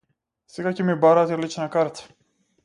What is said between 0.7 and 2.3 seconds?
ќе ми бараат и лична карта.